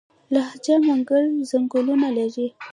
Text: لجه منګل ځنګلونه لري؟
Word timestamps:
لجه 0.33 0.75
منګل 0.85 1.25
ځنګلونه 1.49 2.07
لري؟ 2.17 2.47